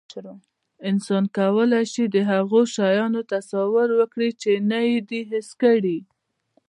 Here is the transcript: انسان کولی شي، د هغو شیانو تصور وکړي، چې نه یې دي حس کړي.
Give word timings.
انسان 0.89 1.23
کولی 1.37 1.83
شي، 1.91 2.03
د 2.09 2.17
هغو 2.31 2.61
شیانو 2.75 3.21
تصور 3.33 3.87
وکړي، 3.99 4.29
چې 4.41 4.51
نه 4.69 4.79
یې 4.89 4.97
دي 5.09 5.21
حس 5.29 5.49
کړي. 5.63 5.97